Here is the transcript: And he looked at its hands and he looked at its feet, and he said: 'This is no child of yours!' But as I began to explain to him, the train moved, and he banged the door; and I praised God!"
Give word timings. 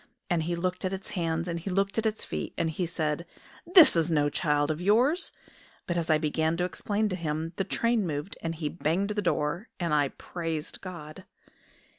And 0.31 0.41
he 0.41 0.55
looked 0.55 0.83
at 0.83 0.93
its 0.93 1.11
hands 1.11 1.47
and 1.47 1.59
he 1.59 1.69
looked 1.69 1.99
at 1.99 2.07
its 2.07 2.25
feet, 2.25 2.55
and 2.57 2.71
he 2.71 2.87
said: 2.87 3.23
'This 3.71 3.95
is 3.95 4.09
no 4.09 4.31
child 4.31 4.71
of 4.71 4.81
yours!' 4.81 5.31
But 5.85 5.95
as 5.95 6.09
I 6.09 6.17
began 6.17 6.57
to 6.57 6.63
explain 6.63 7.07
to 7.09 7.15
him, 7.15 7.53
the 7.57 7.63
train 7.65 8.07
moved, 8.07 8.35
and 8.41 8.55
he 8.55 8.67
banged 8.67 9.11
the 9.11 9.21
door; 9.21 9.69
and 9.79 9.93
I 9.93 10.07
praised 10.07 10.81
God!" 10.81 11.25